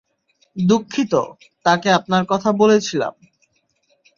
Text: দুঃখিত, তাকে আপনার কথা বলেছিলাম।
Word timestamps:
দুঃখিত, 0.55 1.13
তাকে 1.65 1.87
আপনার 1.89 2.23
কথা 2.25 2.49
বলেছিলাম। 2.51 3.13